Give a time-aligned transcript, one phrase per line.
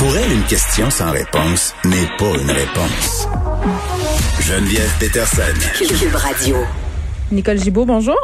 [0.00, 3.28] Pour elle, une question sans réponse n'est pas une réponse.
[4.40, 5.42] Geneviève Peterson.
[5.76, 6.56] Cube Radio.
[7.30, 8.16] Nicole Gibault, bonjour.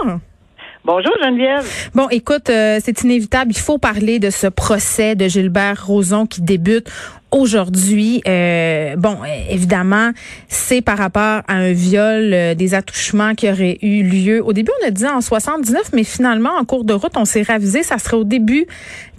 [0.87, 1.71] Bonjour Geneviève.
[1.95, 3.53] Bon, écoute, euh, c'est inévitable.
[3.53, 6.91] Il faut parler de ce procès de Gilbert Rozon qui débute
[7.37, 8.23] aujourd'hui.
[8.27, 9.19] Euh, bon,
[9.51, 10.11] évidemment,
[10.49, 14.45] c'est par rapport à un viol, euh, des attouchements qui auraient eu lieu.
[14.45, 17.43] Au début, on a dit en 79, mais finalement, en cours de route, on s'est
[17.43, 17.83] ravisé.
[17.83, 18.67] Ça serait au début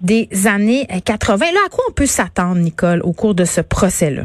[0.02, 1.46] des années 80.
[1.54, 4.24] Là, à quoi on peut s'attendre, Nicole, au cours de ce procès-là?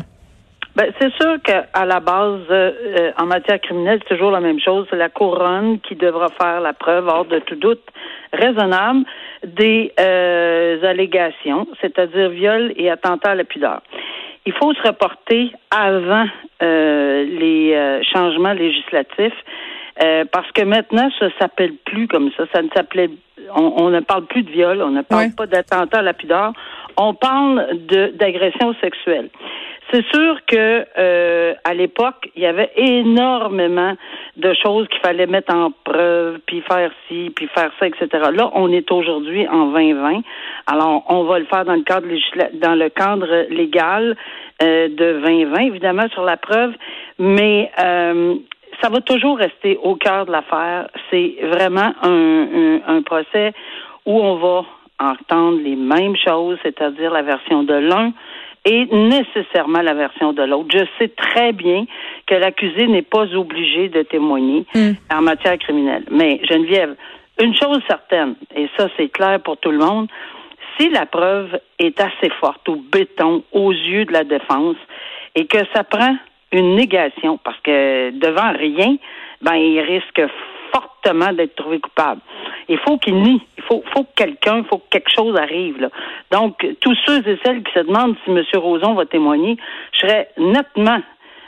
[0.75, 4.87] Ben, c'est sûr qu'à la base, euh, en matière criminelle, c'est toujours la même chose.
[4.89, 7.83] C'est la couronne qui devra faire la preuve, hors de tout doute
[8.33, 9.05] raisonnable,
[9.45, 13.83] des euh, allégations, c'est-à-dire viol et attentat à la pudeur.
[14.47, 16.27] Il faut se reporter avant
[16.63, 19.39] euh, les changements législatifs.
[20.33, 22.45] parce que maintenant, ça s'appelle plus comme ça.
[22.53, 23.11] Ça ne s'appelait,
[23.55, 26.53] on, ne parle plus de viol, on ne parle pas d'attentat à la pudeur.
[26.97, 29.29] On parle de d'agression sexuelle.
[29.93, 31.22] C'est sûr que euh,
[31.73, 33.95] à l'époque, il y avait énormément
[34.37, 38.09] de choses qu'il fallait mettre en preuve, puis faire ci, puis faire ça, etc.
[38.35, 40.21] Là, on est aujourd'hui en 2020.
[40.67, 42.07] Alors, on va le faire dans le cadre
[42.55, 44.17] dans le cadre légal
[44.63, 46.73] euh, de 2020, évidemment, sur la preuve,
[47.19, 48.35] mais euh,
[48.83, 50.89] ça va toujours rester au cœur de l'affaire.
[51.11, 53.55] C'est vraiment un, un procès
[54.05, 54.65] où on va
[55.01, 58.13] entendre les mêmes choses, c'est-à-dire la version de l'un,
[58.65, 60.69] et nécessairement la version de l'autre.
[60.73, 61.85] Je sais très bien
[62.27, 64.93] que l'accusé n'est pas obligé de témoigner hmm.
[65.13, 66.05] en matière criminelle.
[66.11, 66.95] Mais Geneviève,
[67.41, 70.09] une chose certaine, et ça c'est clair pour tout le monde,
[70.79, 74.77] si la preuve est assez forte au béton aux yeux de la défense
[75.35, 76.17] et que ça prend
[76.53, 78.97] une négation parce que devant rien,
[79.41, 80.23] ben il risque
[81.03, 82.21] d'être trouvé coupable.
[82.69, 83.43] Il faut qu'il nie.
[83.59, 85.91] Il faut, faut que quelqu'un, il faut que quelque chose arrive.
[86.31, 88.43] Donc, tous ceux et celles qui se demandent si M.
[88.55, 89.57] Roson va témoigner,
[89.93, 91.01] je serais nettement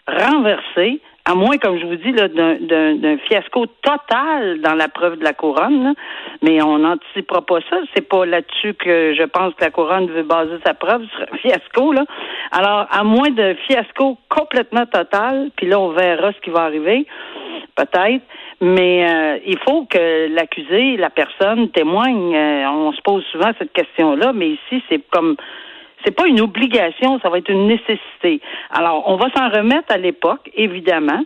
[0.07, 5.33] renversé, à moins, comme je vous dis, d'un fiasco total dans la preuve de la
[5.33, 5.95] couronne.
[6.43, 7.79] Mais on n'anticipera pas ça.
[7.95, 11.37] C'est pas là-dessus que je pense que la couronne veut baser sa preuve sur un
[11.39, 11.93] fiasco.
[11.93, 12.05] Là.
[12.53, 17.07] Alors, à moins d'un fiasco complètement total, puis là, on verra ce qui va arriver,
[17.75, 18.25] peut-être.
[18.61, 22.35] Mais euh, il faut que l'accusé, la personne témoigne.
[22.35, 25.37] Euh, on se pose souvent cette question-là, mais ici, c'est comme
[26.05, 28.41] c'est pas une obligation, ça va être une nécessité.
[28.71, 31.23] Alors, on va s'en remettre à l'époque, évidemment.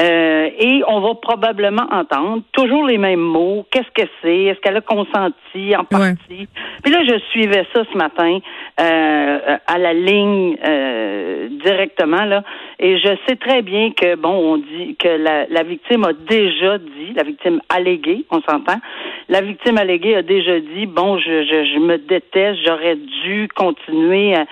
[0.00, 3.66] Euh, et on va probablement entendre toujours les mêmes mots.
[3.70, 4.44] Qu'est-ce que c'est?
[4.44, 6.48] Est-ce qu'elle a consenti en partie?
[6.82, 8.38] Puis là, je suivais ça ce matin
[8.80, 12.42] euh, à la ligne euh, directement là,
[12.78, 16.78] et je sais très bien que bon, on dit que la, la victime a déjà
[16.78, 18.80] dit, la victime alléguée, on s'entend.
[19.28, 24.34] La victime alléguée a déjà dit, bon, je, je, je me déteste, j'aurais dû continuer
[24.34, 24.46] à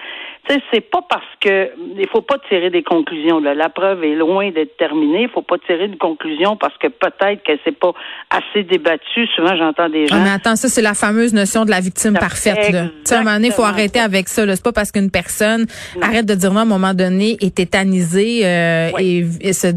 [0.49, 3.41] c'est pas parce que il faut pas tirer des conclusions.
[3.41, 3.55] Là.
[3.55, 5.23] La preuve est loin d'être terminée.
[5.23, 7.93] Il faut pas tirer de conclusion parce que peut-être qu'elle s'est pas
[8.31, 9.27] assez débattue.
[9.37, 10.21] Souvent, j'entends des gens.
[10.23, 12.71] mais attends, ça c'est la fameuse notion de la victime parfaite.
[12.73, 12.87] Là.
[13.11, 14.45] à un moment donné, faut arrêter avec ça.
[14.55, 15.67] C'est pas parce qu'une personne
[16.03, 19.69] arrête de dire non à un moment donné est tétanisée euh, et, se,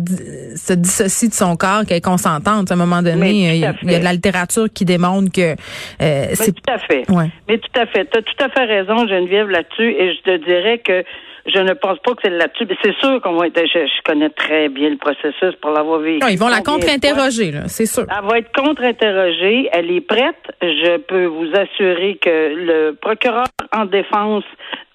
[0.56, 2.72] se, dissocie de son corps qu'elle est consentante.
[2.72, 5.56] À un moment donné, il y, a de la littérature qui démontre que
[6.02, 7.04] euh, c'est tout à fait.
[7.48, 8.10] Mais tout à fait.
[8.10, 9.90] Tu as tout à fait raison, Geneviève, là-dessus.
[9.92, 11.04] Et je te dis dirais que
[11.46, 12.66] je ne pense pas que c'est là-dessus.
[12.82, 13.60] C'est sûr qu'on va être.
[13.66, 16.26] Je, connais très bien le processus pour l'avoir vécu.
[16.30, 18.06] ils vont la contre-interroger, là, c'est sûr.
[18.10, 19.70] Elle va être contre-interrogée.
[19.74, 20.36] Elle est prête.
[20.62, 24.46] Je peux vous assurer que le procureur en défense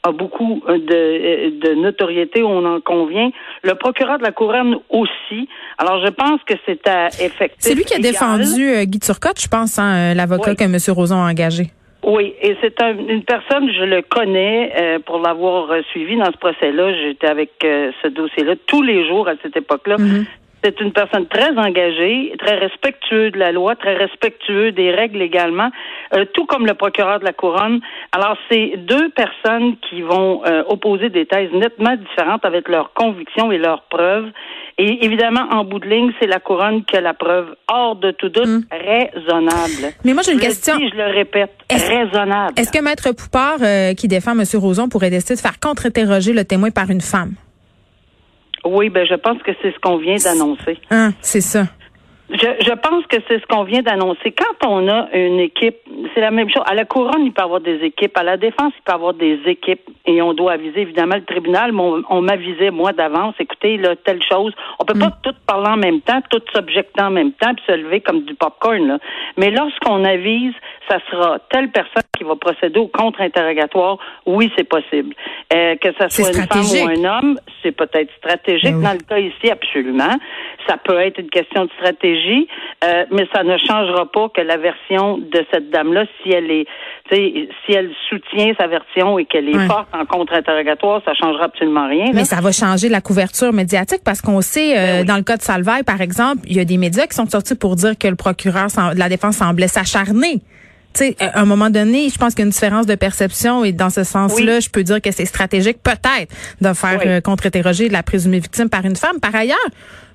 [0.05, 3.31] a beaucoup de, de notoriété, on en convient.
[3.63, 5.49] Le procureur de la couronne aussi.
[5.77, 7.59] Alors, je pense que c'est à effectif.
[7.59, 10.77] C'est lui qui a défendu euh, Guy Turcotte, je pense, hein, l'avocat que M.
[10.97, 11.73] Roson a engagé.
[12.09, 16.95] Oui, et c'est une personne, je le connais euh, pour l'avoir suivi dans ce procès-là.
[16.95, 19.99] J'étais avec euh, ce dossier-là tous les jours à cette époque-là.
[19.99, 20.25] Mhm.
[20.65, 25.69] C'est une personne très engagée, très respectueux de la loi, très respectueux des règles également,
[26.15, 27.81] euh, tout comme le procureur de la couronne.
[28.13, 33.59] Alors, c'est deux personnes qui vont opposer des thèses nettement différentes avec leurs convictions et
[33.59, 34.31] leurs preuves.
[34.81, 38.13] Et évidemment, en bout de ligne, c'est la couronne qui a la preuve hors de
[38.13, 38.63] tout doute hmm.
[38.71, 39.93] raisonnable.
[40.05, 40.75] Mais moi, j'ai une question.
[40.79, 42.53] je le répète, raisonnable.
[42.57, 44.45] Est-ce que Maître Poupard, euh, qui défend M.
[44.55, 47.33] Roson, pourrait décider de faire contre-interroger le témoin par une femme?
[48.65, 50.79] Oui, ben je pense que c'est ce qu'on vient d'annoncer.
[50.91, 51.65] Ah, c'est ça.
[52.31, 54.33] Je, je pense que c'est ce qu'on vient d'annoncer.
[54.33, 55.77] Quand on a une équipe,
[56.15, 56.63] c'est la même chose.
[56.67, 58.17] À la couronne, il peut y avoir des équipes.
[58.19, 59.89] À la défense, il peut y avoir des équipes.
[60.05, 61.73] Et on doit aviser évidemment le tribunal.
[61.73, 63.35] Mais on, m'avisait moi d'avance.
[63.39, 64.53] Écoutez, là, telle chose.
[64.79, 65.19] On peut pas mm.
[65.23, 68.35] tout parler en même temps, tout s'objecter en même temps, puis se lever comme du
[68.35, 68.87] popcorn.
[68.87, 68.99] Là.
[69.39, 70.53] Mais lorsqu'on avise,
[70.89, 73.99] ça sera telle personne qui va procéder au contre-interrogatoire.
[74.27, 75.15] Oui, c'est possible.
[75.55, 78.75] Euh, que ça soit une femme ou un homme, c'est peut-être stratégique.
[78.75, 80.17] Ben Dans le cas ici, absolument.
[80.67, 82.49] Ça peut être une question de stratégie,
[82.85, 86.67] euh, mais ça ne changera pas que la version de cette dame-là, si elle est,
[87.11, 92.11] si elle soutient sa version et qu'elle est forte en contre-interrogatoire, ça changera absolument rien.
[92.13, 95.37] Mais ça va changer la couverture médiatique parce qu'on sait, euh, ben dans le cas
[95.37, 98.09] de Salvaille, par exemple, il y a des médias qui sont sortis pour dire que
[98.09, 100.41] le procureur de la défense semblait s'acharner
[100.99, 103.73] sais, à un moment donné, je pense qu'il y a une différence de perception et
[103.73, 108.03] dans ce sens-là, je peux dire que c'est stratégique peut-être de faire euh, contre-interroger la
[108.03, 109.21] présumée victime par une femme.
[109.21, 109.59] Par ailleurs,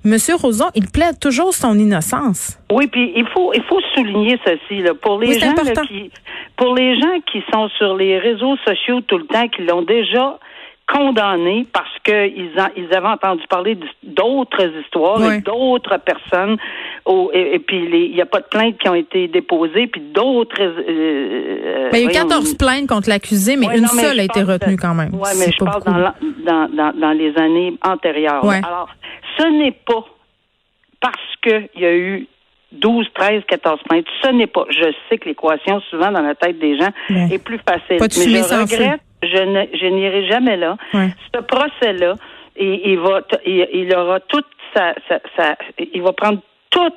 [0.06, 2.60] Monsieur Roson, il plaide toujours son innocence.
[2.70, 5.54] Oui, puis il faut il faut souligner ceci là pour les gens
[5.88, 6.12] qui
[6.58, 10.38] pour les gens qui sont sur les réseaux sociaux tout le temps qui l'ont déjà
[10.94, 16.58] condamnés parce qu'ils ils avaient entendu parler d'autres histoires et d'autres personnes.
[17.34, 20.62] et, puis, il n'y a pas de plaintes qui ont été déposées, puis d'autres...
[20.62, 24.44] Euh, euh il y a eu 14 plaintes contre l'accusé, mais une seule a été
[24.44, 25.12] retenue quand même.
[25.14, 28.48] Oui, mais je parle dans, dans, dans, les années antérieures.
[28.48, 28.90] Alors,
[29.38, 30.06] ce n'est pas
[31.02, 32.28] parce qu'il y a eu
[32.72, 34.06] 12, 13, 14 plaintes.
[34.24, 34.66] Ce n'est pas.
[34.70, 37.98] Je sais que l'équation, souvent, dans la tête des gens, est plus facile.
[38.00, 40.78] mais je regrette je n'irai jamais là.
[40.94, 42.16] Ce procès-là,
[42.58, 44.94] il, va, il, aura toute sa,
[45.78, 46.40] il va prendre
[46.70, 46.94] tout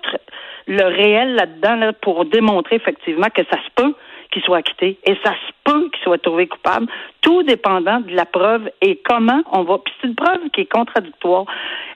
[0.67, 3.95] le réel là-dedans pour démontrer effectivement que ça se peut
[4.37, 6.87] qu'il soit acquitté et ça se peut qu'il soit trouvé coupable,
[7.23, 9.79] tout dépendant de la preuve et comment on va.
[9.79, 11.47] Puis c'est une preuve qui est contradictoire.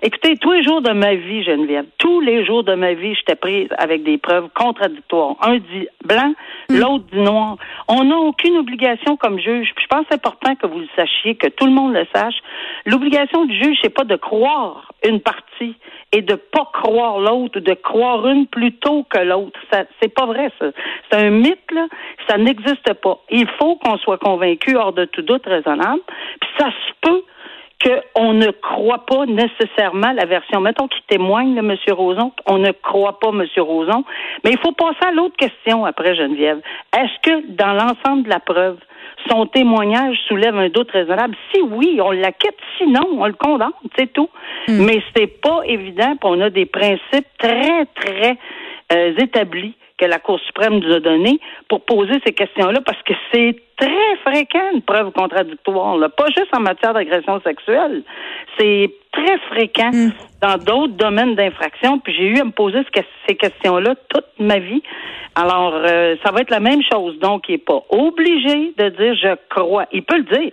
[0.00, 3.36] Écoutez, tous les jours de ma vie, Geneviève, tous les jours de ma vie, j'étais
[3.36, 5.36] prise avec des preuves contradictoires.
[5.42, 6.32] Un dit blanc,
[6.70, 6.78] hmm.
[6.78, 7.58] l'autre dit noir.
[7.88, 9.72] On n'a aucune obligation comme juge.
[9.76, 12.36] Puis je pense important que vous le sachiez, que tout le monde le sache.
[12.86, 15.76] L'obligation du juge, c'est pas de croire une partie
[16.12, 19.58] et de pas croire l'autre, de croire une plutôt que l'autre.
[19.72, 20.66] Ça, c'est pas vrai, ça.
[21.10, 21.86] C'est un mythe, là.
[22.28, 23.18] Ça n'existe pas.
[23.30, 26.00] Il faut qu'on soit convaincu hors de tout doute raisonnable.
[26.40, 27.22] Puis ça se peut
[27.82, 30.60] qu'on ne croit pas nécessairement la version.
[30.60, 31.76] Mettons qu'il témoigne, de M.
[31.92, 33.44] Roson, on ne croit pas M.
[33.58, 34.04] Roson.
[34.44, 36.60] Mais il faut passer à l'autre question après, Geneviève.
[36.96, 38.76] Est-ce que dans l'ensemble de la preuve,
[39.28, 41.36] son témoignage soulève un doute raisonnable.
[41.52, 42.56] Si oui, on l'acquitte.
[42.78, 43.72] Sinon, on le condamne.
[43.96, 44.28] C'est tout.
[44.68, 44.84] Hmm.
[44.84, 46.14] Mais c'est pas évident.
[46.22, 48.36] on a des principes très, très
[48.92, 51.38] euh, établis que la Cour suprême nous a donnés
[51.68, 56.08] pour poser ces questions-là parce que c'est très fréquent une preuve contradictoire, là.
[56.08, 58.02] pas juste en matière d'agression sexuelle.
[58.58, 60.10] C'est très fréquent hmm.
[60.40, 61.98] dans d'autres domaines d'infraction.
[61.98, 62.78] Puis j'ai eu à me poser
[63.28, 64.82] ces questions-là toute ma vie.
[65.34, 67.18] Alors, euh, ça va être la même chose.
[67.20, 69.86] Donc, il n'est pas obligé de dire je crois.
[69.92, 70.52] Il peut le dire.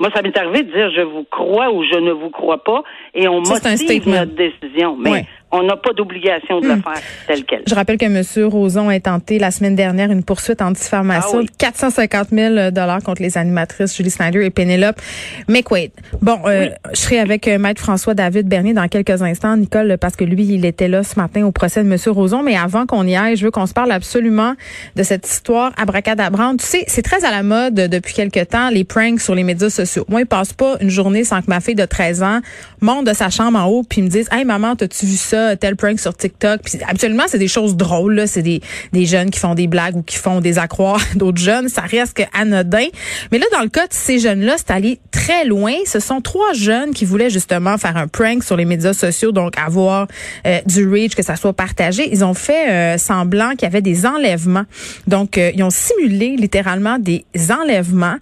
[0.00, 2.82] Moi, ça m'est arrivé de dire je vous crois ou je ne vous crois pas
[3.14, 4.96] et on motive notre décision.
[4.98, 6.82] Mais on n'a pas d'obligation de le hmm.
[6.82, 7.62] faire tel quel.
[7.66, 8.48] Je rappelle que M.
[8.48, 13.22] Roson a tenté la semaine dernière une poursuite en diffamation de 450 000 dollars contre
[13.22, 15.00] les animatrices Julie Snyder et Penelope
[15.48, 15.92] McQuaid.
[16.20, 20.24] Bon, euh, je serai avec euh, Maître François-David Bernier dans quelques instants, Nicole, parce que
[20.24, 21.96] lui, il était là ce matin au procès de M.
[22.06, 22.42] Roson.
[22.42, 24.54] Mais avant qu'on y aille, je veux qu'on se parle absolument
[24.96, 26.60] de cette histoire abracadabrante.
[26.60, 29.70] Tu sais, c'est très à la mode depuis quelque temps, les pranks sur les médias
[29.70, 30.04] sociaux.
[30.08, 32.40] Moi, il passe pas une journée sans que ma fille de 13 ans
[32.80, 35.43] monte de sa chambre en haut puis me dise, hey maman, t'as-tu vu ça?
[35.60, 36.62] Tel prank sur TikTok.
[36.64, 38.24] Puis absolument, c'est des choses drôles.
[38.26, 38.60] C'est des,
[38.92, 41.68] des jeunes qui font des blagues ou qui font des accroires d'autres jeunes.
[41.68, 42.86] Ça reste anodin.
[43.32, 45.72] Mais là, dans le cas de ces jeunes-là, c'est allé très loin.
[45.86, 49.54] Ce sont trois jeunes qui voulaient justement faire un prank sur les médias sociaux, donc
[49.58, 50.06] avoir
[50.46, 52.08] euh, du reach, que ça soit partagé.
[52.10, 54.64] Ils ont fait euh, semblant qu'il y avait des enlèvements.
[55.06, 58.16] Donc, euh, ils ont simulé littéralement des enlèvements.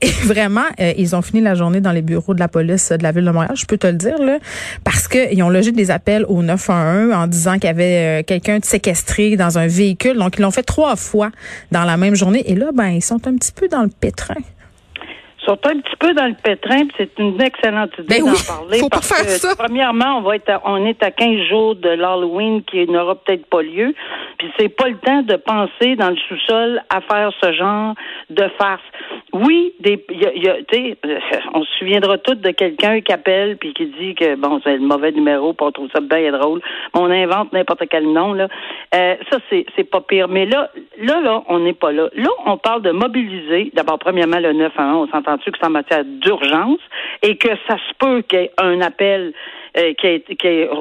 [0.00, 3.12] Et vraiment, ils ont fini la journée dans les bureaux de la police de la
[3.12, 4.38] ville de Montréal, je peux te le dire, là,
[4.84, 8.58] parce qu'ils ont logé des appels au 911 en disant qu'il y avait euh, quelqu'un
[8.58, 10.16] de séquestré dans un véhicule.
[10.16, 11.30] Donc, ils l'ont fait trois fois
[11.72, 12.50] dans la même journée.
[12.50, 14.34] Et là, ben, ils sont un petit peu dans le pétrin
[15.44, 18.78] sont un petit peu dans le pétrin, c'est une excellente idée ben d'en parler.
[18.78, 19.54] Faut parce faire que, ça.
[19.56, 23.62] premièrement, on va être on est à 15 jours de l'Halloween qui n'aura peut-être pas
[23.62, 23.94] lieu.
[24.38, 27.94] Puis c'est pas le temps de penser dans le sous-sol à faire ce genre
[28.30, 28.82] de farce.
[29.32, 30.56] Oui, des, y a, y a,
[31.54, 34.86] on se souviendra tous de quelqu'un qui appelle puis qui dit que bon, c'est le
[34.86, 36.60] mauvais numéro, puis on trouve ça bien drôle.
[36.94, 38.48] On invente n'importe quel nom là.
[38.94, 40.28] Euh, ça c'est c'est pas pire.
[40.28, 42.08] Mais là, là, là, on n'est pas là.
[42.14, 43.70] Là, on parle de mobiliser.
[43.74, 46.80] D'abord, premièrement, le 911, on s'entend-tu que c'est en matière d'urgence
[47.22, 49.32] et que ça se peut qu'il y ait un appel
[49.76, 49.92] euh,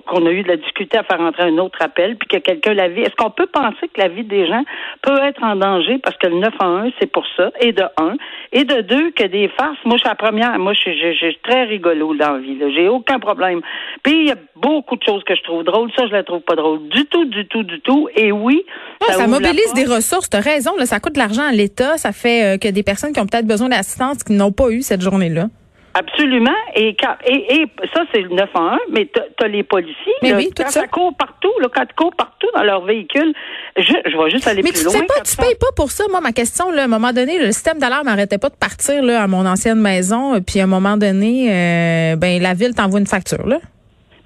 [0.07, 2.73] qu'on a, eu de la difficulté à faire entrer un autre appel, puis que quelqu'un
[2.73, 3.01] la vie.
[3.01, 4.63] Est-ce qu'on peut penser que la vie des gens
[5.01, 8.15] peut être en danger parce que le 911, c'est pour ça, et de un,
[8.51, 9.77] et de deux, que des farces.
[9.85, 10.57] Moi, je suis la première.
[10.59, 12.57] Moi, je suis très rigolo dans la vie.
[12.75, 13.61] J'ai aucun problème.
[14.03, 15.91] Puis il y a beaucoup de choses que je trouve drôles.
[15.97, 18.09] Ça, je la trouve pas drôle du tout, du tout, du tout.
[18.15, 18.63] Et oui,
[19.01, 20.29] ça, mobilise des ressources.
[20.29, 20.75] T'as raison.
[20.77, 21.97] Là, ça coûte de l'argent à l'État.
[21.97, 24.81] Ça fait euh, que des personnes qui ont peut-être besoin d'assistance qui n'ont pas eu
[24.81, 25.47] cette journée-là.
[25.95, 26.55] Absolument.
[26.75, 26.95] Et,
[27.25, 30.13] et, et ça, c'est le 911, mais tu as, les policiers.
[30.23, 30.87] Mais oui, tout quand ça.
[30.87, 33.33] court partout, là, quand ils courent partout dans leur véhicule,
[33.77, 34.93] je, je vais juste aller plus loin.
[34.99, 36.05] Mais tu payes pas pour ça.
[36.09, 39.03] Moi, ma question, là, à un moment donné, le système d'alarme n'arrêtait pas de partir
[39.03, 40.41] là, à mon ancienne maison.
[40.41, 43.45] Puis à un moment donné, euh, ben la ville t'envoie une facture.
[43.45, 43.59] Là.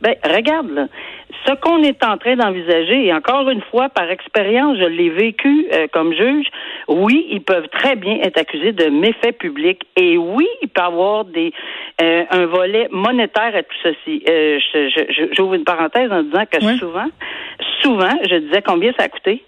[0.01, 0.87] Ben, regarde, là.
[1.45, 5.67] Ce qu'on est en train d'envisager, et encore une fois, par expérience, je l'ai vécu
[5.73, 6.47] euh, comme juge,
[6.87, 9.81] oui, ils peuvent très bien être accusés de méfaits publics.
[9.95, 11.53] Et oui, il peut y avoir des
[12.01, 14.23] euh, un volet monétaire à tout ceci.
[14.29, 14.59] Euh,
[15.31, 17.07] J'ouvre une parenthèse en disant que souvent,
[17.81, 19.43] souvent, je disais combien ça a coûté?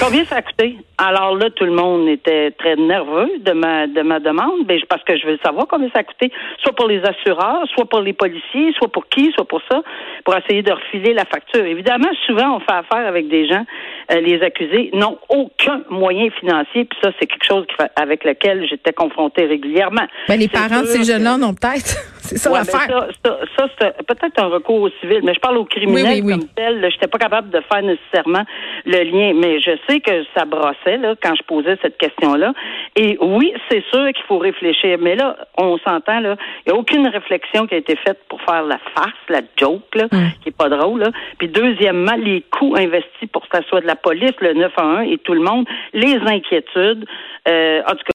[0.00, 0.76] Combien ça a coûté?
[0.98, 5.02] Alors là, tout le monde était très nerveux de ma de ma demande, ben, parce
[5.04, 6.30] que je veux savoir combien ça a coûté,
[6.62, 9.82] soit pour les assureurs, soit pour les policiers, soit pour qui, soit pour ça,
[10.24, 11.64] pour essayer de refiler la facture.
[11.64, 13.64] Évidemment, souvent, on fait affaire avec des gens,
[14.20, 17.66] les accusés n'ont aucun moyen financier, puis ça, c'est quelque chose
[17.96, 20.06] avec lequel j'étais confrontée régulièrement.
[20.28, 21.96] Ben, les parents de ces jeunes-là n'ont peut-être.
[22.18, 22.88] c'est ça l'affaire.
[22.88, 26.48] Ben, ça, ça, c'est peut-être un recours au civil, mais je parle au criminel comme
[26.54, 26.80] tel.
[26.80, 28.44] Je n'étais pas capable de faire nécessairement
[28.84, 32.52] le lien, mais je sais que ça brossait là, quand je posais cette question-là.
[32.96, 36.80] Et oui, c'est sûr qu'il faut réfléchir, mais là, on s'entend, là, il n'y a
[36.80, 40.18] aucune réflexion qui a été faite pour faire la farce, la joke, là, mm.
[40.42, 41.00] qui est pas drôle.
[41.00, 41.10] Là.
[41.38, 45.18] Puis deuxièmement, les coûts investis pour que ça soit de la police, le 911 et
[45.18, 47.04] tout le monde, les inquiétudes.
[47.48, 48.10] Euh, en tout cas,